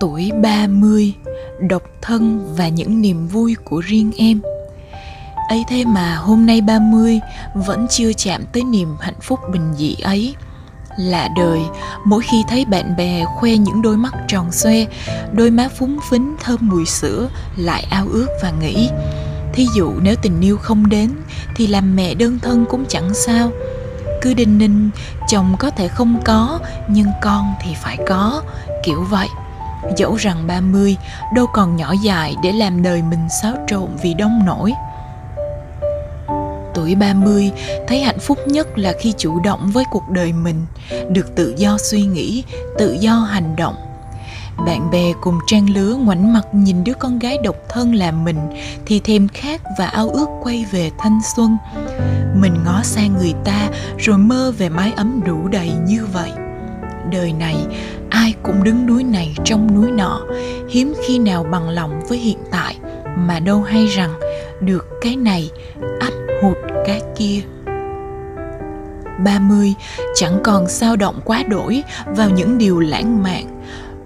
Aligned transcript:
Tuổi 0.00 0.30
30, 0.42 1.14
độc 1.60 1.82
thân 2.02 2.54
và 2.56 2.68
những 2.68 3.02
niềm 3.02 3.28
vui 3.28 3.56
của 3.64 3.80
riêng 3.80 4.12
em. 4.16 4.40
ấy 5.48 5.64
thế 5.68 5.84
mà 5.84 6.16
hôm 6.16 6.46
nay 6.46 6.60
30 6.60 7.20
vẫn 7.54 7.86
chưa 7.90 8.12
chạm 8.12 8.44
tới 8.52 8.62
niềm 8.64 8.96
hạnh 9.00 9.20
phúc 9.22 9.40
bình 9.52 9.74
dị 9.76 9.96
ấy. 10.02 10.34
Lạ 10.98 11.28
đời, 11.36 11.60
mỗi 12.04 12.22
khi 12.22 12.42
thấy 12.48 12.64
bạn 12.64 12.96
bè 12.96 13.24
khoe 13.36 13.56
những 13.56 13.82
đôi 13.82 13.96
mắt 13.96 14.14
tròn 14.28 14.52
xoe, 14.52 14.86
đôi 15.32 15.50
má 15.50 15.68
phúng 15.68 15.98
phính 16.10 16.36
thơm 16.40 16.58
mùi 16.60 16.86
sữa, 16.86 17.28
lại 17.56 17.86
ao 17.90 18.06
ước 18.12 18.28
và 18.42 18.50
nghĩ 18.50 18.90
Thí 19.52 19.66
dụ 19.74 19.92
nếu 20.02 20.16
tình 20.22 20.40
yêu 20.40 20.56
không 20.56 20.88
đến 20.88 21.10
thì 21.56 21.66
làm 21.66 21.96
mẹ 21.96 22.14
đơn 22.14 22.38
thân 22.42 22.64
cũng 22.68 22.84
chẳng 22.88 23.14
sao. 23.14 23.50
Cứ 24.22 24.34
đinh 24.34 24.58
ninh, 24.58 24.90
chồng 25.28 25.56
có 25.58 25.70
thể 25.70 25.88
không 25.88 26.20
có, 26.24 26.58
nhưng 26.88 27.08
con 27.22 27.54
thì 27.62 27.74
phải 27.82 27.98
có, 28.08 28.42
kiểu 28.82 29.02
vậy. 29.02 29.28
Dẫu 29.96 30.14
rằng 30.14 30.46
30 30.46 30.96
đâu 31.34 31.46
còn 31.46 31.76
nhỏ 31.76 31.94
dài 32.02 32.36
để 32.42 32.52
làm 32.52 32.82
đời 32.82 33.02
mình 33.02 33.28
xáo 33.42 33.54
trộn 33.68 33.88
vì 34.02 34.14
đông 34.14 34.46
nổi. 34.46 34.72
Tuổi 36.74 36.94
30 36.94 37.50
thấy 37.88 38.00
hạnh 38.00 38.18
phúc 38.18 38.38
nhất 38.46 38.78
là 38.78 38.92
khi 39.00 39.14
chủ 39.18 39.40
động 39.40 39.70
với 39.70 39.84
cuộc 39.90 40.08
đời 40.08 40.32
mình, 40.32 40.66
được 41.10 41.34
tự 41.36 41.54
do 41.56 41.78
suy 41.78 42.02
nghĩ, 42.02 42.44
tự 42.78 42.92
do 43.00 43.12
hành 43.12 43.56
động. 43.56 43.74
Bạn 44.66 44.90
bè 44.90 45.12
cùng 45.20 45.38
trang 45.46 45.70
lứa 45.70 45.94
ngoảnh 45.94 46.32
mặt 46.32 46.46
nhìn 46.52 46.84
đứa 46.84 46.92
con 46.92 47.18
gái 47.18 47.38
độc 47.44 47.56
thân 47.68 47.94
là 47.94 48.10
mình 48.10 48.38
thì 48.86 49.00
thèm 49.00 49.28
khát 49.28 49.60
và 49.78 49.86
ao 49.86 50.08
ước 50.08 50.28
quay 50.42 50.64
về 50.70 50.90
thanh 50.98 51.20
xuân. 51.36 51.56
Mình 52.34 52.54
ngó 52.64 52.82
sang 52.82 53.16
người 53.16 53.34
ta 53.44 53.68
rồi 53.98 54.18
mơ 54.18 54.52
về 54.58 54.68
mái 54.68 54.92
ấm 54.96 55.20
đủ 55.26 55.48
đầy 55.48 55.70
như 55.86 56.06
vậy 56.12 56.30
đời 57.10 57.32
này 57.32 57.56
ai 58.10 58.34
cũng 58.42 58.64
đứng 58.64 58.86
núi 58.86 59.04
này 59.04 59.34
trong 59.44 59.74
núi 59.74 59.90
nọ. 59.90 60.20
Hiếm 60.68 60.94
khi 61.06 61.18
nào 61.18 61.44
bằng 61.44 61.68
lòng 61.68 62.00
với 62.08 62.18
hiện 62.18 62.38
tại, 62.50 62.76
mà 63.16 63.40
đâu 63.40 63.62
hay 63.62 63.86
rằng 63.86 64.10
được 64.60 64.86
cái 65.00 65.16
này 65.16 65.50
ắt 66.00 66.12
hụt 66.42 66.56
cái 66.86 67.02
kia. 67.16 67.40
30 69.24 69.74
chẳng 70.14 70.40
còn 70.44 70.68
sao 70.68 70.96
động 70.96 71.20
quá 71.24 71.42
đổi 71.42 71.82
vào 72.06 72.30
những 72.30 72.58
điều 72.58 72.80
lãng 72.80 73.22
mạn. 73.22 73.44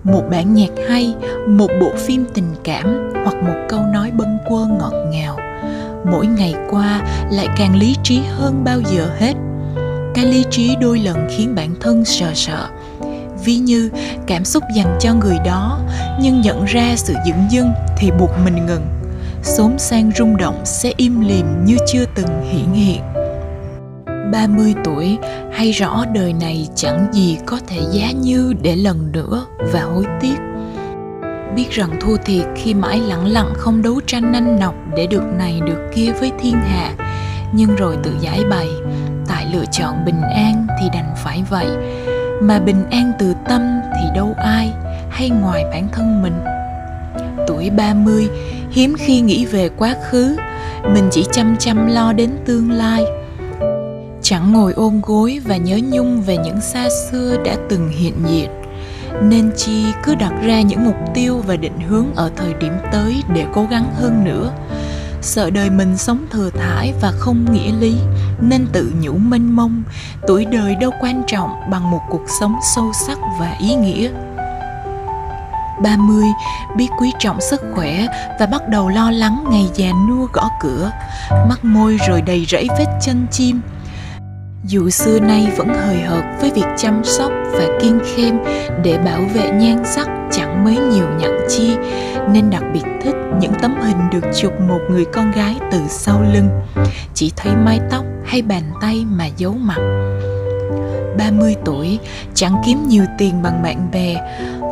Một 0.05 0.23
bản 0.31 0.55
nhạc 0.55 0.71
hay, 0.89 1.15
một 1.48 1.71
bộ 1.81 1.91
phim 1.97 2.25
tình 2.35 2.55
cảm, 2.65 3.13
hoặc 3.25 3.37
một 3.43 3.67
câu 3.69 3.81
nói 3.81 4.11
bâng 4.11 4.39
quơ 4.48 4.67
ngọt 4.67 4.93
ngào. 5.11 5.39
Mỗi 6.11 6.27
ngày 6.27 6.55
qua 6.71 7.01
lại 7.31 7.48
càng 7.57 7.77
lý 7.77 7.97
trí 8.03 8.21
hơn 8.29 8.65
bao 8.65 8.81
giờ 8.81 9.11
hết. 9.19 9.33
Cái 10.15 10.25
lý 10.25 10.45
trí 10.51 10.77
đôi 10.81 10.98
lần 10.98 11.29
khiến 11.31 11.55
bản 11.55 11.75
thân 11.81 12.05
sợ 12.05 12.31
sợ 12.35 12.69
ví 13.45 13.57
như 13.57 13.91
cảm 14.27 14.45
xúc 14.45 14.62
dành 14.77 14.98
cho 15.01 15.15
người 15.15 15.39
đó, 15.45 15.81
nhưng 16.21 16.41
nhận 16.41 16.65
ra 16.65 16.93
sự 16.97 17.15
dửng 17.27 17.51
dưng 17.51 17.73
thì 17.97 18.11
buộc 18.11 18.31
mình 18.45 18.67
ngừng. 18.67 18.87
Xốn 19.43 19.79
sang 19.79 20.11
rung 20.17 20.37
động 20.37 20.61
sẽ 20.65 20.93
im 20.97 21.21
lìm 21.21 21.65
như 21.65 21.77
chưa 21.93 22.05
từng 22.15 22.43
hiển 22.51 22.73
hiện. 22.73 23.03
30 24.33 24.75
tuổi, 24.85 25.19
hay 25.53 25.73
rõ 25.73 26.05
đời 26.15 26.33
này 26.33 26.69
chẳng 26.75 27.07
gì 27.13 27.39
có 27.47 27.59
thể 27.69 27.81
giá 27.93 28.11
như 28.11 28.55
để 28.63 28.77
lần 28.77 29.13
nữa 29.13 29.47
và 29.73 29.83
hối 29.83 30.05
tiếc. 30.20 30.37
Biết 31.57 31.70
rằng 31.70 31.91
thua 32.01 32.17
thiệt 32.17 32.45
khi 32.57 32.75
mãi 32.75 33.01
lặng 33.01 33.27
lặng 33.27 33.53
không 33.57 33.83
đấu 33.83 34.01
tranh 34.07 34.33
nanh 34.33 34.61
nọc 34.61 34.75
để 34.97 35.07
được 35.07 35.23
này 35.39 35.61
được 35.67 35.91
kia 35.95 36.13
với 36.20 36.33
thiên 36.41 36.55
hạ. 36.55 36.95
Nhưng 37.53 37.77
rồi 37.77 37.97
tự 38.03 38.17
giải 38.20 38.45
bày, 38.51 38.69
tại 39.29 39.47
lựa 39.53 39.65
chọn 39.73 40.05
bình 40.05 40.23
an 40.35 40.67
thì 40.81 40.89
đành 40.93 41.15
phải 41.25 41.43
vậy 41.51 41.67
mà 42.43 42.59
bình 42.59 42.85
an 42.91 43.12
từ 43.19 43.35
tâm 43.48 43.81
thì 43.95 44.09
đâu 44.15 44.35
ai 44.37 44.73
hay 45.11 45.31
ngoài 45.31 45.65
bản 45.71 45.89
thân 45.93 46.23
mình. 46.23 46.35
Tuổi 47.47 47.71
30 47.71 48.29
hiếm 48.71 48.95
khi 48.98 49.21
nghĩ 49.21 49.47
về 49.47 49.69
quá 49.69 49.95
khứ, 50.11 50.36
mình 50.95 51.08
chỉ 51.11 51.27
chăm 51.33 51.57
chăm 51.58 51.86
lo 51.86 52.13
đến 52.13 52.30
tương 52.45 52.70
lai. 52.70 53.05
Chẳng 54.23 54.53
ngồi 54.53 54.73
ôm 54.73 55.01
gối 55.03 55.41
và 55.45 55.57
nhớ 55.57 55.79
nhung 55.92 56.23
về 56.23 56.36
những 56.36 56.61
xa 56.61 56.89
xưa 57.11 57.36
đã 57.45 57.57
từng 57.69 57.89
hiện 57.89 58.14
diện. 58.30 58.51
Nên 59.23 59.51
chi 59.57 59.85
cứ 60.05 60.14
đặt 60.14 60.33
ra 60.42 60.61
những 60.61 60.85
mục 60.85 60.97
tiêu 61.14 61.42
và 61.47 61.57
định 61.57 61.80
hướng 61.89 62.07
ở 62.14 62.30
thời 62.36 62.55
điểm 62.61 62.73
tới 62.92 63.23
để 63.35 63.45
cố 63.55 63.67
gắng 63.70 63.95
hơn 63.95 64.24
nữa. 64.24 64.53
Sợ 65.23 65.51
đời 65.51 65.70
mình 65.70 65.97
sống 65.97 66.27
thừa 66.30 66.51
thải 66.51 66.92
và 67.01 67.11
không 67.11 67.53
nghĩa 67.53 67.73
lý 67.80 67.95
nên 68.42 68.67
tự 68.73 68.92
nhủ 69.01 69.13
mênh 69.13 69.57
mông. 69.57 69.83
Tuổi 70.27 70.45
đời 70.45 70.75
đâu 70.75 70.91
quan 71.01 71.23
trọng 71.27 71.70
bằng 71.70 71.91
một 71.91 72.01
cuộc 72.11 72.25
sống 72.41 72.55
sâu 72.75 72.92
sắc 72.92 73.19
và 73.41 73.57
ý 73.61 73.75
nghĩa. 73.75 74.11
30 75.83 76.25
biết 76.77 76.89
quý 76.98 77.13
trọng 77.19 77.41
sức 77.41 77.61
khỏe 77.75 78.07
và 78.41 78.47
bắt 78.47 78.69
đầu 78.69 78.89
lo 78.89 79.11
lắng 79.11 79.45
ngày 79.51 79.70
già 79.75 79.91
nua 80.08 80.27
gõ 80.33 80.48
cửa. 80.61 80.91
Mắt 81.30 81.64
môi 81.64 81.98
rồi 82.08 82.23
đầy 82.23 82.47
rẫy 82.48 82.69
vết 82.79 82.98
chân 83.01 83.27
chim. 83.30 83.61
Dù 84.64 84.91
xưa 84.91 85.20
nay 85.20 85.48
vẫn 85.57 85.69
hời 85.69 86.01
hợt 86.01 86.24
với 86.41 86.51
việc 86.51 86.67
chăm 86.77 87.05
sóc 87.05 87.33
và 87.53 87.64
kiên 87.83 87.98
khem 88.14 88.39
để 88.83 88.98
bảo 88.98 89.20
vệ 89.35 89.51
nhan 89.51 89.83
sắc 89.85 90.22
mới 90.64 90.77
nhiều 90.77 91.06
nhặn 91.18 91.46
chi, 91.48 91.77
nên 92.33 92.50
đặc 92.50 92.62
biệt 92.74 92.84
thích 93.02 93.14
những 93.40 93.52
tấm 93.62 93.80
hình 93.80 94.11
được 94.12 94.24
chụp 94.36 94.52
một 94.61 94.80
người 94.90 95.05
con 95.05 95.33
gái 95.33 95.56
từ 95.70 95.78
sau 95.89 96.23
lưng. 96.33 96.48
Chỉ 97.14 97.33
thấy 97.36 97.52
mái 97.56 97.80
tóc 97.90 98.05
hay 98.24 98.42
bàn 98.42 98.62
tay 98.80 99.05
mà 99.11 99.27
giấu 99.27 99.52
mặt. 99.52 99.78
30 101.18 101.56
tuổi, 101.64 101.98
chẳng 102.34 102.62
kiếm 102.67 102.89
nhiều 102.89 103.05
tiền 103.18 103.42
bằng 103.42 103.62
bạn 103.62 103.90
bè. 103.92 104.17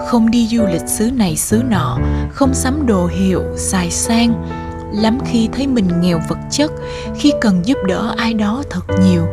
Không 0.06 0.30
đi 0.30 0.46
du 0.46 0.66
lịch 0.66 0.88
xứ 0.88 1.10
này 1.10 1.36
xứ 1.36 1.62
nọ, 1.68 1.98
không 2.32 2.54
sắm 2.54 2.86
đồ 2.86 3.06
hiệu, 3.06 3.42
xài 3.56 3.90
sang. 3.90 4.46
Lắm 4.92 5.18
khi 5.26 5.48
thấy 5.52 5.66
mình 5.66 6.00
nghèo 6.00 6.20
vật 6.28 6.38
chất, 6.50 6.72
khi 7.16 7.32
cần 7.40 7.66
giúp 7.66 7.78
đỡ 7.86 8.14
ai 8.16 8.34
đó 8.34 8.62
thật 8.70 8.84
nhiều. 9.02 9.26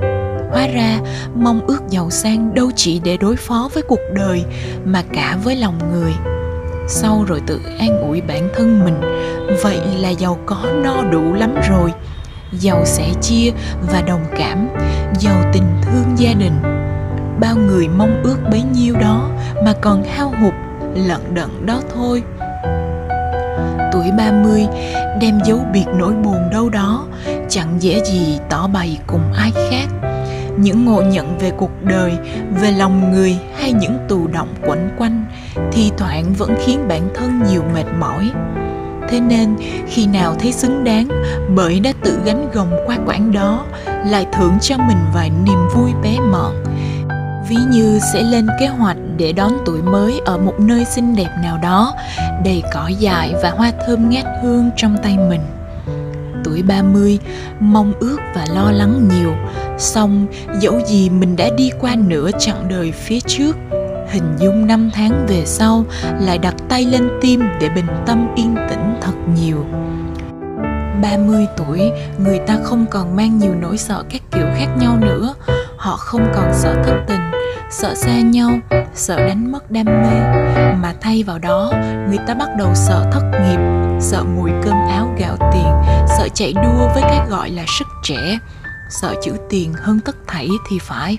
Hóa 0.52 0.68
ra, 0.68 1.00
mong 1.36 1.68
ước 1.68 1.80
giàu 1.90 2.10
sang 2.10 2.54
đâu 2.54 2.72
chỉ 2.76 3.00
để 3.04 3.18
đối 3.18 3.36
phó 3.36 3.70
với 3.74 3.84
cuộc 3.84 4.00
đời, 4.16 4.44
mà 4.86 5.04
cả 5.14 5.38
với 5.44 5.56
lòng 5.56 5.80
người 5.94 6.14
sau 6.88 7.24
rồi 7.28 7.42
tự 7.48 7.62
an 7.80 8.02
ủi 8.02 8.22
bản 8.22 8.50
thân 8.56 8.86
mình, 8.86 9.02
vậy 9.64 9.80
là 9.98 10.10
giàu 10.10 10.38
có 10.46 10.58
no 10.84 11.04
đủ 11.12 11.34
lắm 11.34 11.56
rồi. 11.70 11.94
Giàu 12.52 12.86
sẻ 12.86 13.10
chia 13.22 13.52
và 13.92 14.02
đồng 14.02 14.26
cảm, 14.38 14.68
giàu 15.20 15.44
tình 15.54 15.64
thương 15.82 16.06
gia 16.18 16.34
đình. 16.34 16.62
Bao 17.40 17.56
người 17.56 17.88
mong 17.88 18.22
ước 18.24 18.38
bấy 18.52 18.62
nhiêu 18.62 18.96
đó 18.96 19.30
mà 19.66 19.74
còn 19.82 20.04
hao 20.04 20.34
hụt, 20.42 20.54
lận 20.96 21.34
đận 21.34 21.66
đó 21.66 21.82
thôi. 21.96 22.24
Tuổi 23.92 24.12
30 24.18 24.68
đem 25.22 25.40
dấu 25.46 25.60
biệt 25.74 25.86
nỗi 25.96 26.14
buồn 26.14 26.50
đâu 26.52 26.70
đó, 26.70 27.06
chẳng 27.50 27.82
dễ 27.82 28.04
gì 28.06 28.40
tỏ 28.50 28.68
bày 28.68 29.00
cùng 29.08 29.34
ai 29.34 29.52
khác 29.70 30.07
những 30.58 30.86
ngộ 30.86 31.02
nhận 31.02 31.38
về 31.38 31.52
cuộc 31.58 31.84
đời, 31.84 32.14
về 32.62 32.72
lòng 32.72 33.12
người 33.12 33.38
hay 33.60 33.74
những 33.74 33.98
tù 34.08 34.28
động 34.28 34.54
quẩn 34.66 34.90
quanh 34.98 35.26
thì 35.72 35.92
thoảng 35.98 36.34
vẫn 36.34 36.56
khiến 36.66 36.88
bản 36.88 37.10
thân 37.16 37.44
nhiều 37.50 37.64
mệt 37.74 37.86
mỏi. 38.00 38.32
Thế 39.10 39.20
nên, 39.20 39.56
khi 39.88 40.08
nào 40.08 40.36
thấy 40.40 40.52
xứng 40.52 40.84
đáng 40.84 41.08
bởi 41.56 41.80
đã 41.80 41.94
tự 42.04 42.20
gánh 42.26 42.50
gồng 42.54 42.72
qua 42.86 42.98
quãng 43.06 43.32
đó, 43.32 43.66
lại 44.06 44.26
thưởng 44.34 44.58
cho 44.62 44.78
mình 44.78 44.98
vài 45.14 45.32
niềm 45.46 45.68
vui 45.76 45.92
bé 46.04 46.20
mọn. 46.32 46.64
Ví 47.50 47.58
như 47.72 48.00
sẽ 48.14 48.24
lên 48.24 48.48
kế 48.60 48.68
hoạch 48.68 48.98
để 49.18 49.32
đón 49.32 49.52
tuổi 49.66 49.82
mới 49.82 50.22
ở 50.26 50.38
một 50.38 50.60
nơi 50.60 50.86
xinh 50.86 51.16
đẹp 51.16 51.30
nào 51.44 51.58
đó, 51.64 51.94
đầy 52.46 52.64
cỏ 52.74 52.88
dại 52.88 53.34
và 53.44 53.50
hoa 53.50 53.72
thơm 53.88 54.10
ngát 54.10 54.26
hương 54.44 54.70
trong 54.78 54.98
tay 55.04 55.18
mình. 55.18 55.42
Tuổi 56.44 56.62
30 56.62 57.20
mong 57.60 57.94
ước 58.00 58.18
và 58.36 58.46
lo 58.54 58.72
lắng 58.72 59.10
nhiều 59.10 59.32
xong 59.78 60.28
dẫu 60.60 60.82
gì 60.86 61.10
mình 61.10 61.36
đã 61.36 61.50
đi 61.58 61.72
qua 61.80 61.96
nửa 61.96 62.30
chặng 62.40 62.68
đời 62.70 62.92
phía 62.92 63.20
trước 63.20 63.56
hình 64.10 64.36
dung 64.40 64.68
năm 64.68 64.90
tháng 64.94 65.26
về 65.28 65.46
sau 65.46 65.86
lại 66.20 66.38
đặt 66.38 66.56
tay 66.70 66.86
lên 66.86 67.10
tim 67.22 67.44
để 67.60 67.70
bình 67.70 67.88
tâm 68.06 68.28
yên 68.36 68.56
tĩnh 68.70 68.96
thật 69.02 69.14
nhiều. 69.36 69.66
30 71.02 71.46
tuổi, 71.58 71.92
người 72.18 72.40
ta 72.40 72.58
không 72.64 72.86
còn 72.92 73.16
mang 73.16 73.38
nhiều 73.38 73.56
nỗi 73.62 73.78
sợ 73.78 74.04
các 74.10 74.22
kiểu 74.32 74.46
khác 74.56 74.68
nhau 74.80 74.98
nữa. 75.02 75.34
Họ 75.78 75.98
không 75.98 76.32
còn 76.36 76.54
sợ 76.54 76.76
thất 76.84 76.96
tình, 77.08 77.32
sợ 77.70 77.96
xa 77.96 78.20
nhau, 78.20 78.52
sợ 78.94 79.18
đánh 79.18 79.52
mất 79.52 79.72
đam 79.72 79.86
mê, 79.86 80.20
mà 80.82 80.94
thay 81.02 81.24
vào 81.24 81.40
đó, 81.40 81.72
người 82.08 82.20
ta 82.28 82.34
bắt 82.34 82.50
đầu 82.58 82.70
sợ 82.76 83.06
thất 83.12 83.22
nghiệp, 83.32 83.60
sợ 84.02 84.24
mùi 84.36 84.52
cơm 84.64 84.76
áo 84.90 85.16
gạo 85.20 85.38
tiền, 85.54 85.72
sợ 86.18 86.28
chạy 86.34 86.54
đua 86.54 86.88
với 86.94 87.02
cái 87.02 87.20
gọi 87.30 87.50
là 87.50 87.64
sức 87.80 87.88
trẻ, 88.04 88.40
sợ 88.90 89.16
chữ 89.24 89.32
tiền 89.50 89.74
hơn 89.74 90.00
tất 90.06 90.16
thảy 90.28 90.50
thì 90.70 90.80
phải. 90.82 91.18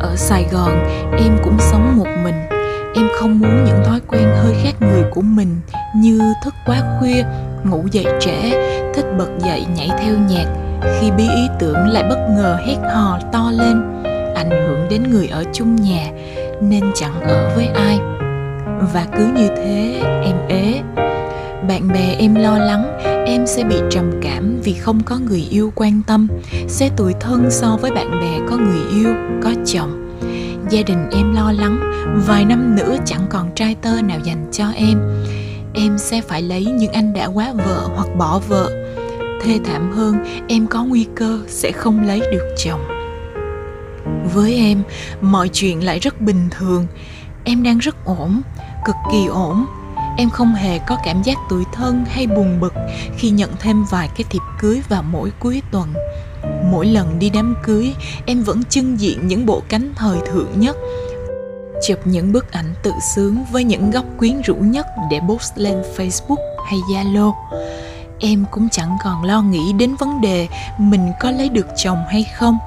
Ở 0.00 0.16
sài 0.16 0.46
gòn, 0.52 0.86
em 1.18 1.38
cũng 1.44 1.56
sống 1.58 1.96
một 1.96 2.08
mình. 2.24 2.48
Em 2.94 3.08
không 3.14 3.38
muốn 3.38 3.64
những 3.64 3.84
thói 3.84 4.00
quen 4.08 4.28
hơi 4.36 4.54
khác 4.62 4.74
người 4.80 5.04
của 5.10 5.20
mình 5.20 5.60
như 5.96 6.20
thức 6.44 6.54
quá 6.66 6.82
khuya, 6.98 7.24
ngủ 7.64 7.84
dậy 7.90 8.06
trễ, 8.20 8.50
thích 8.94 9.06
bật 9.18 9.28
dậy 9.38 9.66
nhảy 9.76 9.90
theo 9.98 10.14
nhạc. 10.28 10.46
Khi 11.00 11.10
bí 11.10 11.28
ý 11.28 11.48
tưởng 11.58 11.88
lại 11.88 12.02
bất 12.02 12.26
ngờ 12.36 12.58
hét 12.66 12.76
hò 12.94 13.18
to 13.32 13.50
lên, 13.50 14.02
ảnh 14.34 14.50
hưởng 14.50 14.88
đến 14.90 15.10
người 15.10 15.28
ở 15.28 15.44
chung 15.52 15.76
nhà, 15.76 16.06
nên 16.60 16.90
chẳng 16.94 17.20
ở 17.20 17.52
với 17.56 17.66
ai. 17.66 17.98
Và 18.92 19.06
cứ 19.16 19.26
như 19.26 19.48
thế, 19.48 20.00
em 20.24 20.36
ế 20.48 20.82
bạn 21.68 21.88
bè 21.88 22.16
em 22.18 22.34
lo 22.34 22.58
lắng, 22.58 22.98
em 23.26 23.46
sẽ 23.46 23.64
bị 23.64 23.76
trầm 23.90 24.10
cảm 24.22 24.60
vì 24.64 24.72
không 24.72 25.02
có 25.02 25.18
người 25.18 25.46
yêu 25.50 25.72
quan 25.74 26.02
tâm, 26.06 26.28
sẽ 26.68 26.90
tủi 26.96 27.12
thân 27.20 27.50
so 27.50 27.78
với 27.80 27.90
bạn 27.90 28.10
bè 28.10 28.40
có 28.50 28.56
người 28.56 28.80
yêu, 28.90 29.14
có 29.42 29.50
chồng. 29.66 30.18
Gia 30.70 30.82
đình 30.82 31.08
em 31.10 31.34
lo 31.34 31.52
lắng, 31.52 31.80
vài 32.26 32.44
năm 32.44 32.76
nữa 32.76 32.96
chẳng 33.04 33.26
còn 33.30 33.54
trai 33.54 33.74
tơ 33.74 34.02
nào 34.02 34.18
dành 34.24 34.46
cho 34.52 34.64
em. 34.74 34.98
Em 35.74 35.98
sẽ 35.98 36.20
phải 36.20 36.42
lấy 36.42 36.64
những 36.64 36.92
anh 36.92 37.12
đã 37.12 37.26
quá 37.26 37.52
vợ 37.52 37.88
hoặc 37.94 38.08
bỏ 38.18 38.40
vợ. 38.48 38.70
Thê 39.42 39.58
thảm 39.64 39.92
hơn, 39.92 40.16
em 40.48 40.66
có 40.66 40.84
nguy 40.84 41.06
cơ 41.14 41.40
sẽ 41.46 41.72
không 41.72 42.06
lấy 42.06 42.20
được 42.20 42.54
chồng. 42.64 42.80
Với 44.34 44.54
em, 44.54 44.82
mọi 45.20 45.48
chuyện 45.48 45.84
lại 45.84 45.98
rất 45.98 46.20
bình 46.20 46.48
thường. 46.50 46.86
Em 47.44 47.62
đang 47.62 47.78
rất 47.78 48.04
ổn, 48.04 48.42
cực 48.84 48.96
kỳ 49.12 49.26
ổn 49.26 49.66
em 50.16 50.30
không 50.30 50.54
hề 50.54 50.78
có 50.78 50.98
cảm 51.04 51.22
giác 51.22 51.38
tủi 51.50 51.64
thân 51.72 52.04
hay 52.08 52.26
buồn 52.26 52.60
bực 52.60 52.74
khi 53.16 53.30
nhận 53.30 53.50
thêm 53.60 53.84
vài 53.90 54.08
cái 54.16 54.24
thiệp 54.30 54.42
cưới 54.60 54.80
vào 54.88 55.02
mỗi 55.02 55.30
cuối 55.38 55.62
tuần. 55.70 55.92
Mỗi 56.64 56.86
lần 56.86 57.18
đi 57.18 57.30
đám 57.30 57.54
cưới, 57.62 57.94
em 58.26 58.42
vẫn 58.42 58.64
trưng 58.64 59.00
diện 59.00 59.26
những 59.26 59.46
bộ 59.46 59.62
cánh 59.68 59.92
thời 59.96 60.18
thượng 60.26 60.60
nhất, 60.60 60.76
chụp 61.86 61.98
những 62.04 62.32
bức 62.32 62.52
ảnh 62.52 62.74
tự 62.82 62.92
sướng 63.14 63.44
với 63.52 63.64
những 63.64 63.90
góc 63.90 64.04
quyến 64.18 64.42
rũ 64.42 64.54
nhất 64.54 64.86
để 65.10 65.20
post 65.28 65.52
lên 65.56 65.82
facebook 65.96 66.36
hay 66.66 66.78
zalo. 66.78 67.32
Em 68.18 68.44
cũng 68.50 68.68
chẳng 68.72 68.96
còn 69.04 69.24
lo 69.24 69.42
nghĩ 69.42 69.72
đến 69.72 69.94
vấn 69.94 70.20
đề 70.20 70.48
mình 70.78 71.12
có 71.20 71.30
lấy 71.30 71.48
được 71.48 71.66
chồng 71.76 71.98
hay 72.08 72.24
không. 72.36 72.58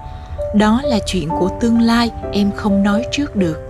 Đó 0.56 0.82
là 0.84 1.00
chuyện 1.06 1.30
của 1.30 1.50
tương 1.62 1.82
lai, 1.82 2.12
em 2.32 2.52
không 2.56 2.84
nói 2.84 3.06
trước 3.12 3.36
được 3.36 3.65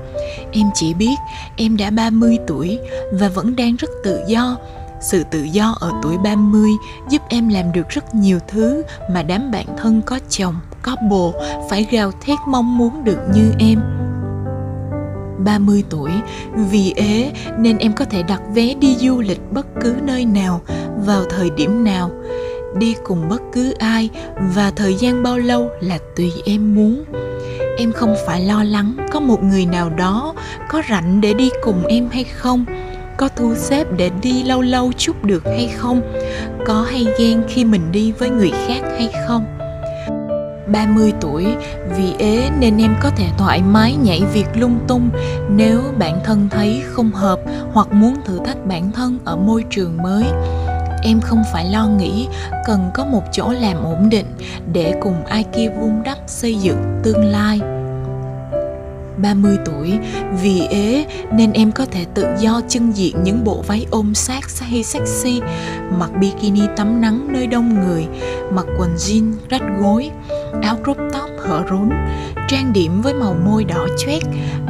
em 0.51 0.65
chỉ 0.73 0.93
biết 0.93 1.15
em 1.55 1.77
đã 1.77 1.89
30 1.89 2.37
tuổi 2.47 2.79
và 3.11 3.29
vẫn 3.29 3.55
đang 3.55 3.75
rất 3.75 3.89
tự 4.03 4.19
do 4.27 4.57
sự 5.01 5.23
tự 5.31 5.43
do 5.43 5.77
ở 5.79 5.91
tuổi 6.03 6.17
30 6.17 6.71
giúp 7.09 7.21
em 7.29 7.49
làm 7.49 7.71
được 7.71 7.89
rất 7.89 8.15
nhiều 8.15 8.39
thứ 8.47 8.83
mà 9.11 9.23
đám 9.23 9.51
bạn 9.51 9.65
thân 9.77 10.01
có 10.05 10.19
chồng, 10.29 10.55
có 10.81 10.95
bồ 11.09 11.33
phải 11.69 11.87
gào 11.91 12.11
thét 12.21 12.39
mong 12.47 12.77
muốn 12.77 13.03
được 13.03 13.17
như 13.33 13.51
em. 13.59 13.79
30 15.45 15.83
tuổi, 15.89 16.11
vì 16.71 16.93
ế 16.95 17.31
nên 17.57 17.77
em 17.77 17.93
có 17.93 18.05
thể 18.05 18.23
đặt 18.23 18.41
vé 18.53 18.73
đi 18.73 18.95
du 18.95 19.21
lịch 19.21 19.51
bất 19.51 19.67
cứ 19.81 19.95
nơi 20.03 20.25
nào, 20.25 20.61
vào 21.05 21.23
thời 21.29 21.49
điểm 21.49 21.83
nào, 21.83 22.11
đi 22.77 22.95
cùng 23.03 23.29
bất 23.29 23.41
cứ 23.53 23.73
ai 23.79 24.09
và 24.55 24.71
thời 24.75 24.93
gian 24.93 25.23
bao 25.23 25.37
lâu 25.37 25.69
là 25.81 25.97
tùy 26.15 26.31
em 26.45 26.75
muốn. 26.75 27.03
Em 27.77 27.91
không 27.91 28.15
phải 28.25 28.41
lo 28.41 28.63
lắng 28.63 28.95
có 29.11 29.19
một 29.19 29.43
người 29.43 29.65
nào 29.65 29.89
đó 29.89 30.33
có 30.69 30.81
rảnh 30.89 31.21
để 31.21 31.33
đi 31.33 31.49
cùng 31.63 31.85
em 31.85 32.09
hay 32.11 32.23
không, 32.23 32.65
có 33.17 33.29
thu 33.35 33.55
xếp 33.55 33.87
để 33.97 34.09
đi 34.21 34.43
lâu 34.43 34.61
lâu 34.61 34.91
chút 34.97 35.23
được 35.23 35.43
hay 35.45 35.69
không, 35.77 36.01
có 36.65 36.81
hay 36.81 37.07
ghen 37.19 37.43
khi 37.47 37.65
mình 37.65 37.91
đi 37.91 38.11
với 38.11 38.29
người 38.29 38.51
khác 38.67 38.81
hay 38.97 39.09
không. 39.27 39.45
30 40.67 41.13
tuổi, 41.21 41.45
vì 41.97 42.13
ế 42.19 42.49
nên 42.59 42.77
em 42.77 42.95
có 43.01 43.09
thể 43.09 43.27
thoải 43.37 43.61
mái 43.61 43.95
nhảy 44.03 44.21
việc 44.33 44.47
lung 44.55 44.79
tung 44.87 45.09
nếu 45.49 45.81
bản 45.99 46.19
thân 46.23 46.49
thấy 46.51 46.83
không 46.85 47.11
hợp 47.11 47.39
hoặc 47.73 47.87
muốn 47.91 48.15
thử 48.25 48.39
thách 48.45 48.65
bản 48.65 48.91
thân 48.91 49.19
ở 49.25 49.35
môi 49.35 49.63
trường 49.69 49.97
mới 50.03 50.23
em 51.05 51.21
không 51.21 51.43
phải 51.53 51.65
lo 51.65 51.87
nghĩ 51.87 52.27
cần 52.65 52.91
có 52.93 53.05
một 53.05 53.23
chỗ 53.31 53.51
làm 53.51 53.83
ổn 53.83 54.09
định 54.09 54.25
để 54.73 54.93
cùng 55.01 55.25
ai 55.25 55.43
kia 55.43 55.69
vun 55.69 56.03
đắp 56.03 56.17
xây 56.27 56.55
dựng 56.55 56.99
tương 57.03 57.25
lai. 57.25 57.59
30 59.17 59.57
tuổi, 59.65 59.99
Vì 60.41 60.67
ế 60.67 61.05
nên 61.31 61.51
em 61.51 61.71
có 61.71 61.85
thể 61.91 62.05
tự 62.13 62.27
do 62.39 62.61
chân 62.67 62.91
diện 62.91 63.23
những 63.23 63.43
bộ 63.43 63.63
váy 63.67 63.85
ôm 63.91 64.13
sát 64.13 64.43
hay 64.59 64.83
sexy, 64.83 65.41
Mặc 65.99 66.09
bikini 66.19 66.61
tắm 66.77 67.01
nắng 67.01 67.27
nơi 67.29 67.47
đông 67.47 67.85
người, 67.85 68.07
Mặc 68.51 68.65
quần 68.77 68.95
jean 68.95 69.33
rách 69.49 69.63
gối, 69.79 70.11
Áo 70.61 70.77
crop 70.83 70.97
top 71.13 71.29
hở 71.39 71.63
rốn, 71.69 71.89
Trang 72.47 72.73
điểm 72.73 73.01
với 73.01 73.13
màu 73.13 73.35
môi 73.45 73.63
đỏ 73.63 73.87
choét, 74.05 74.23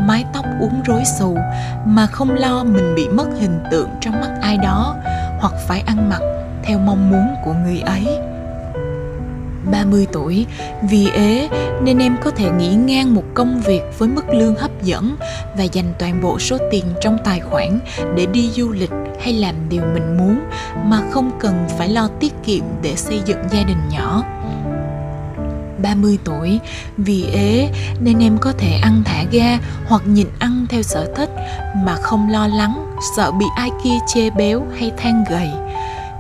Mái 0.08 0.26
tóc 0.34 0.46
uốn 0.60 0.72
rối 0.86 1.04
xù 1.20 1.38
Mà 1.86 2.08
không 2.08 2.30
lo 2.32 2.64
mình 2.64 2.96
bị 2.96 3.08
mất 3.08 3.28
hình 3.40 3.60
tượng 3.72 3.90
trong 4.02 4.22
mắt 4.22 4.32
ai 4.42 4.58
đó. 4.58 4.96
Hoặc 5.46 5.62
phải 5.68 5.84
ăn 5.86 6.10
mặc 6.10 6.22
theo 6.64 6.80
mong 6.80 7.10
muốn 7.10 7.36
của 7.44 7.54
người 7.54 7.80
ấy 7.80 8.20
30 9.72 10.08
tuổi, 10.12 10.46
Vì 10.90 11.10
ế 11.10 11.50
nên 11.82 12.00
em 12.00 12.16
có 12.24 12.32
thể 12.32 12.52
nghỉ 12.52 12.76
ngang 12.76 13.16
một 13.16 13.24
công 13.34 13.62
việc 13.66 13.82
với 13.98 14.10
mức 14.10 14.26
lương 14.34 14.56
hấp 14.56 14.84
dẫn 14.84 15.16
và 15.58 15.64
dành 15.64 15.94
toàn 16.00 16.22
bộ 16.22 16.40
số 16.40 16.58
tiền 16.72 16.86
trong 17.02 17.18
tài 17.24 17.40
khoản 17.40 17.80
để 18.16 18.26
đi 18.26 18.50
du 18.50 18.72
lịch 18.72 18.92
hay 19.20 19.34
làm 19.34 19.56
điều 19.70 19.82
mình 19.94 20.18
muốn 20.18 20.40
mà 20.86 21.02
không 21.12 21.32
cần 21.40 21.66
phải 21.78 21.90
lo 21.90 22.10
tiết 22.20 22.34
kiệm 22.46 22.64
để 22.82 22.96
xây 22.96 23.22
dựng 23.26 23.40
gia 23.52 23.64
đình 23.64 23.90
nhỏ. 23.92 24.24
30 25.86 26.18
tuổi. 26.24 26.60
Vì 26.98 27.26
ế 27.34 27.70
nên 28.00 28.20
em 28.20 28.38
có 28.38 28.54
thể 28.58 28.80
ăn 28.82 29.04
thả 29.06 29.24
ga 29.32 29.58
hoặc 29.88 30.02
nhịn 30.06 30.28
ăn 30.40 30.66
theo 30.70 30.82
sở 30.82 31.14
thích 31.16 31.30
mà 31.76 31.96
không 31.96 32.30
lo 32.30 32.48
lắng, 32.48 32.96
sợ 33.16 33.32
bị 33.32 33.46
ai 33.56 33.70
kia 33.84 33.98
chê 34.08 34.30
béo 34.30 34.64
hay 34.80 34.92
than 34.98 35.24
gầy. 35.30 35.50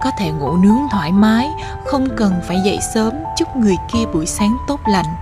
Có 0.04 0.12
thể 0.20 0.32
ngủ 0.32 0.58
nướng 0.58 0.80
thoải 0.92 1.12
mái, 1.12 1.48
không 1.86 2.08
cần 2.18 2.34
phải 2.48 2.58
dậy 2.66 2.80
sớm 2.94 3.14
chúc 3.38 3.56
người 3.56 3.76
kia 3.94 4.06
buổi 4.14 4.26
sáng 4.26 4.58
tốt 4.68 4.80
lành. 4.88 5.16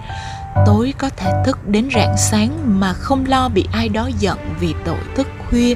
Tối 0.66 0.94
có 0.98 1.10
thể 1.18 1.32
thức 1.46 1.68
đến 1.68 1.90
rạng 1.96 2.16
sáng 2.18 2.80
mà 2.80 2.94
không 2.94 3.26
lo 3.28 3.50
bị 3.50 3.68
ai 3.72 3.90
đó 3.90 4.10
giận 4.20 4.38
vì 4.60 4.74
tội 4.86 5.00
thức 5.16 5.28
khuya. 5.50 5.76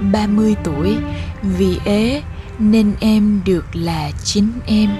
30 0.00 0.56
tuổi. 0.64 0.96
Vì 1.42 1.78
ế 1.84 2.22
nên 2.58 2.94
em 3.00 3.40
được 3.44 3.64
là 3.72 4.10
chính 4.24 4.52
em. 4.66 4.90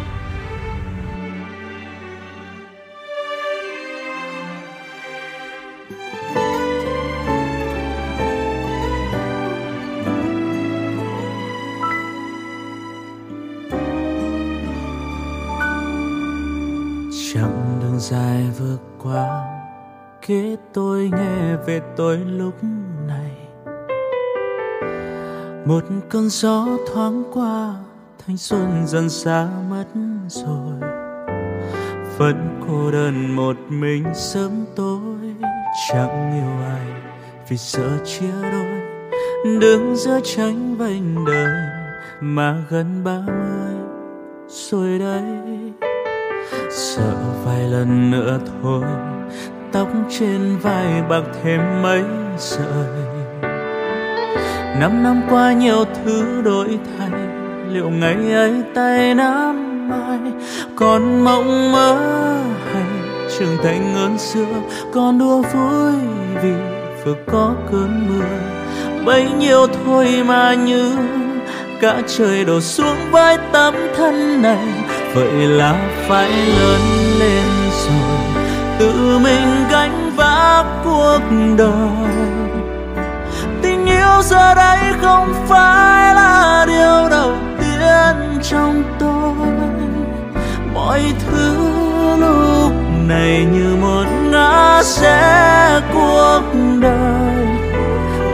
Chặng 17.35 17.79
đường 17.83 17.99
dài 17.99 18.51
vượt 18.59 18.79
qua 19.03 19.49
kể 20.27 20.57
tôi 20.73 21.11
nghe 21.13 21.57
về 21.67 21.81
tôi 21.97 22.19
lúc 22.19 22.55
này. 23.07 23.31
Một 25.67 25.85
cơn 26.11 26.29
gió 26.29 26.67
thoáng 26.93 27.25
qua, 27.33 27.75
thanh 28.27 28.37
xuân 28.37 28.87
dần 28.87 29.09
xa 29.09 29.49
mất 29.71 29.85
rồi. 30.29 30.91
Vẫn 32.19 32.61
cô 32.69 32.91
đơn 32.91 33.37
một 33.37 33.57
mình 33.69 34.05
sớm 34.15 34.65
tối, 34.77 35.35
chẳng 35.89 36.33
yêu 36.33 36.67
ai 36.69 36.87
vì 37.49 37.57
sợ 37.57 37.99
chia 38.05 38.43
đôi. 38.43 38.81
Đứng 39.61 39.97
giữa 39.97 40.21
tranh 40.25 40.77
vành 40.77 41.25
đời 41.27 41.55
mà 42.21 42.65
gần 42.71 43.05
ba 43.05 43.21
mươi 43.27 43.77
rồi 44.49 44.99
đây 44.99 45.23
sợ 46.71 47.15
vài 47.45 47.61
lần 47.61 48.11
nữa 48.11 48.39
thôi, 48.63 48.83
tóc 49.73 49.89
trên 50.19 50.59
vai 50.63 51.03
bạc 51.09 51.23
thêm 51.43 51.83
mấy 51.83 52.03
sợi. 52.39 53.03
Năm 54.81 55.03
năm 55.03 55.23
qua 55.31 55.53
nhiều 55.53 55.85
thứ 56.05 56.43
đổi 56.45 56.79
thay, 56.99 57.21
liệu 57.69 57.91
ngày 57.91 58.33
ấy 58.33 58.63
tay 58.75 59.15
nắm 59.15 59.89
mai 59.91 60.33
còn 60.77 61.25
mộng 61.25 61.73
mơ 61.73 61.97
hay 62.73 62.85
trưởng 63.39 63.57
thành 63.63 63.95
hơn 63.95 64.19
xưa, 64.19 64.55
còn 64.93 65.19
đua 65.19 65.43
vui 65.43 65.93
vì 66.43 66.53
vừa 67.05 67.15
có 67.27 67.55
cơn 67.73 68.09
mưa. 68.09 68.25
Bấy 69.05 69.31
nhiêu 69.39 69.67
thôi 69.85 70.23
mà 70.27 70.55
như 70.55 70.93
cả 71.81 72.03
trời 72.07 72.45
đổ 72.45 72.61
xuống 72.61 72.97
với 73.11 73.39
tấm 73.53 73.75
thân 73.97 74.43
này 74.43 74.69
vậy 75.15 75.33
là 75.33 75.75
phải 76.09 76.31
lớn 76.31 76.81
lên 77.19 77.45
rồi, 77.71 78.45
tự 78.79 79.19
mình 79.19 79.65
gánh 79.71 80.13
vác 80.17 80.65
cuộc 80.85 81.21
đời. 81.57 82.13
Tình 83.63 83.87
yêu 83.87 84.23
giờ 84.23 84.55
đây 84.55 84.79
không 85.03 85.35
phải 85.49 86.15
là 86.15 86.65
điều 86.69 87.09
đầu 87.11 87.33
tiên 87.59 88.41
trong 88.43 88.83
tôi. 88.99 89.49
Mọi 90.75 91.01
thứ 91.27 91.57
lúc 92.21 92.73
này 93.09 93.47
như 93.53 93.77
một 93.81 94.05
ngã 94.31 94.83
rẽ 94.83 95.81
cuộc 95.93 96.43
đời. 96.81 97.47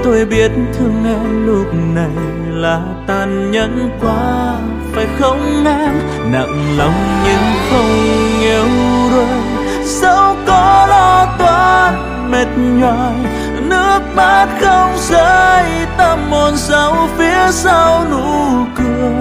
Tôi 0.04 0.24
biết 0.24 0.50
thương 0.78 1.04
em 1.06 1.46
lúc 1.46 1.66
này 1.94 2.47
là 2.58 2.80
tàn 3.06 3.50
nhẫn 3.50 3.90
quá, 4.00 4.54
phải 4.92 5.06
không 5.18 5.64
em? 5.66 5.92
Nặng 6.32 6.78
lòng 6.78 7.22
nhưng 7.24 7.52
không 7.70 8.40
yêu 8.40 8.64
đuối 9.10 9.58
dẫu 9.84 10.36
có 10.46 10.86
lo 10.90 11.26
toan 11.38 11.94
mệt 12.30 12.48
nhoài? 12.56 13.14
Nước 13.62 14.00
mắt 14.14 14.46
không 14.60 14.96
rơi, 14.98 15.64
tâm 15.96 16.18
hồn 16.30 16.56
sau 16.56 17.08
phía 17.18 17.50
sau 17.50 18.04
nụ 18.10 18.64
cười. 18.76 19.12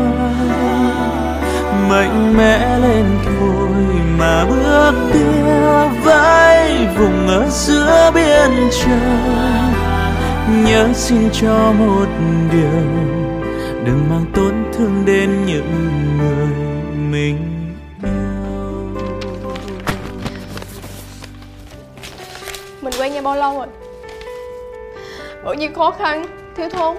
Mạnh 1.89 2.33
mẽ 2.37 2.77
lên 2.81 3.05
thôi 3.25 3.69
mà 4.19 4.45
bước 4.45 4.93
tiếp 5.13 6.01
vai 6.03 6.87
vùng 6.97 7.27
ở 7.27 7.45
giữa 7.49 8.11
biên 8.15 8.69
trời. 8.71 9.37
Nhớ 10.65 10.87
xin 10.93 11.29
cho 11.33 11.73
một 11.79 12.07
điều 12.51 13.26
đừng 13.87 14.09
mang 14.09 14.25
tổn 14.35 14.53
thương 14.73 15.03
đến 15.05 15.45
những 15.45 15.97
người 16.17 16.47
mình 17.11 17.37
yêu. 18.03 18.11
Mình 22.81 22.93
quen 22.99 23.13
nhau 23.13 23.23
bao 23.23 23.35
lâu 23.35 23.57
rồi? 23.57 23.67
Bao 25.43 25.53
nhiêu 25.53 25.69
khó 25.75 25.91
khăn, 25.91 26.25
thiếu 26.55 26.69
thốn. 26.69 26.97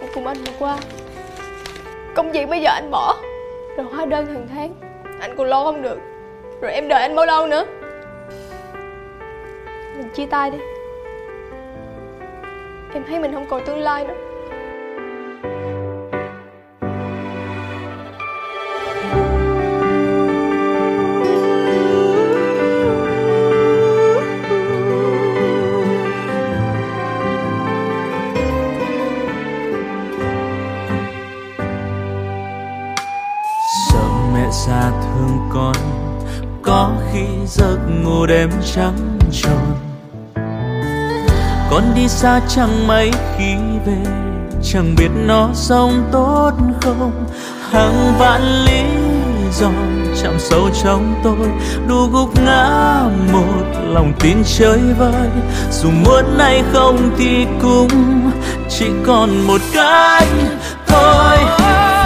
Cũng 0.00 0.08
cùng 0.14 0.26
anh 0.26 0.36
vượt 0.36 0.52
qua. 0.58 0.78
Công 2.14 2.32
việc 2.32 2.48
bây 2.48 2.60
giờ 2.60 2.70
anh 2.70 2.90
bỏ, 2.90 3.16
rồi 3.76 3.86
hóa 3.92 4.06
đơn 4.06 4.26
hàng 4.26 4.48
tháng. 4.54 4.74
Anh 5.20 5.36
còn 5.36 5.46
lo 5.46 5.64
không 5.64 5.82
được, 5.82 5.98
rồi 6.60 6.72
em 6.72 6.88
đợi 6.88 7.02
anh 7.02 7.14
bao 7.14 7.26
lâu 7.26 7.46
nữa? 7.46 7.64
Mình 9.96 10.10
chia 10.14 10.26
tay 10.26 10.50
đi. 10.50 10.58
Em 12.94 13.04
thấy 13.08 13.18
mình 13.18 13.32
không 13.32 13.46
còn 13.50 13.64
tương 13.66 13.78
lai 13.78 14.04
nữa. 14.04 14.25
Đêm 38.26 38.50
trắng 38.74 39.18
tròn. 39.32 39.76
Con 41.70 41.82
đi 41.94 42.08
xa 42.08 42.40
chẳng 42.48 42.86
mấy 42.86 43.10
khi 43.38 43.54
về, 43.86 44.10
chẳng 44.62 44.94
biết 44.98 45.08
nó 45.26 45.48
sống 45.54 46.08
tốt 46.12 46.52
không. 46.80 47.24
Hàng 47.70 48.14
vạn 48.18 48.42
lý 48.64 48.82
do 49.52 49.70
chạm 50.22 50.34
sâu 50.38 50.68
trong 50.82 51.14
tôi, 51.24 51.48
đủ 51.88 52.06
gục 52.12 52.42
ngã 52.44 53.00
một 53.32 53.64
lòng 53.82 54.12
tin 54.20 54.36
chơi 54.58 54.78
vơi. 54.98 55.28
Dù 55.70 55.90
muốn 55.90 56.24
hay 56.38 56.62
không 56.72 57.10
thì 57.18 57.46
cũng 57.62 58.30
chỉ 58.68 58.86
còn 59.06 59.46
một 59.46 59.60
cách 59.74 60.28
thôi. 60.86 61.36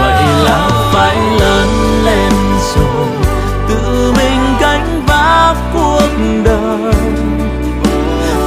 Vậy 0.01 0.23
là 0.43 0.69
phải 0.93 1.17
lớn 1.39 1.67
lên 2.05 2.33
rồi, 2.75 3.07
tự 3.69 4.13
mình 4.17 4.39
gánh 4.61 4.90
vác 5.21 5.55
cuộc 5.73 6.09
đời. 6.43 6.93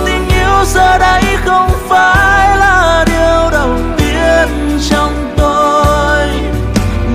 Tình 0.07 0.29
yêu 0.29 0.65
giờ 0.65 0.99
đây 0.99 1.23
không 1.45 1.71
phải 1.89 2.59
là 2.59 3.05
điều 3.07 3.51
đầu 3.51 3.77
tiên 3.97 4.79
trong 4.91 5.35
tôi. 5.37 6.29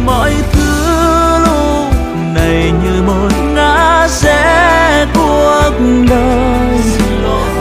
Mọi 0.05 0.33
thứ 0.51 1.37
lúc 1.39 1.93
này 2.35 2.71
như 2.83 3.03
một 3.07 3.29
ngã 3.53 4.07
rẽ 4.07 5.05
cuộc 5.13 5.71
đời. 6.09 6.79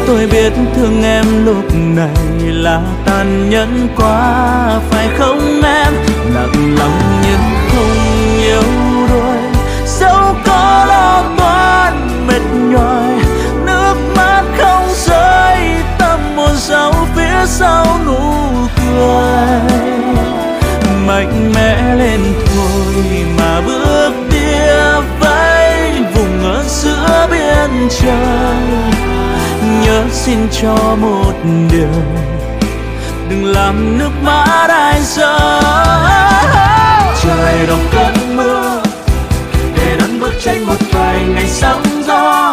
Tôi 0.06 0.26
biết 0.32 0.52
thương 0.76 1.02
em 1.02 1.44
lúc 1.44 1.64
này 1.74 2.52
là 2.52 2.80
tàn 3.06 3.50
nhẫn 3.50 3.88
quá, 3.96 4.80
phải 4.90 5.08
không? 5.18 5.57
Sao 17.48 17.84
sau 17.84 17.98
nụ 18.06 18.18
cười. 18.76 19.60
Mạnh 21.06 21.52
mẽ 21.54 21.94
lên 21.94 22.20
thôi 22.46 23.26
mà 23.38 23.60
bước 23.66 24.12
tia 24.30 25.00
vẫy 25.20 25.92
vùng 26.14 26.44
ở 26.44 26.64
giữa 26.68 27.28
biên 27.30 27.88
trời. 28.00 28.56
Nhớ 29.82 30.04
xin 30.12 30.38
cho 30.62 30.76
một 31.00 31.32
điều, 31.70 32.02
đừng 33.30 33.44
làm 33.44 33.98
nước 33.98 34.10
mắt 34.22 34.66
ai 34.68 35.00
rơi 35.02 35.50
trời 37.22 37.66
đồng 37.66 37.86
cơn 37.92 38.36
mưa, 38.36 38.82
để 39.76 39.96
đón 40.00 40.20
bước 40.20 40.32
tranh 40.44 40.66
một 40.66 40.76
vài 40.92 41.24
ngày 41.34 41.48
sóng 41.48 42.02
gió. 42.06 42.52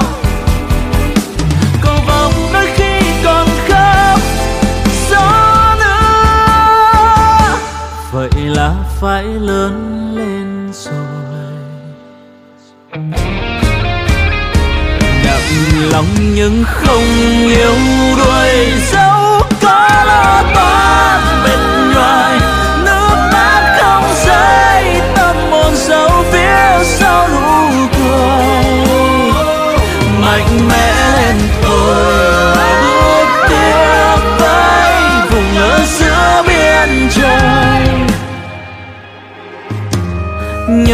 Lại 9.16 9.24
lớn 9.24 9.85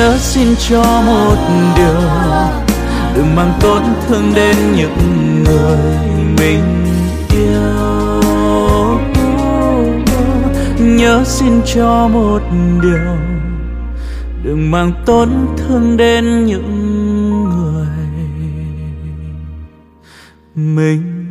nhớ 0.02 0.18
xin 0.18 0.56
cho 0.70 1.02
một 1.06 1.36
điều, 1.76 2.02
đừng 3.16 3.36
mang 3.36 3.54
tổn 3.62 3.82
thương 4.08 4.34
đến 4.36 4.56
những 4.76 5.44
người 5.44 5.78
mình 6.38 6.86
yêu. 7.30 9.00
Nhớ 10.80 11.24
xin 11.26 11.62
cho 11.66 12.08
một 12.08 12.42
điều, 12.82 13.16
đừng 14.44 14.72
mang 14.72 14.92
tổn 15.06 15.30
thương 15.58 15.98
đến 15.98 16.46
những 16.46 17.44
người 17.44 17.88
mình 20.56 21.02
yêu 21.16 21.31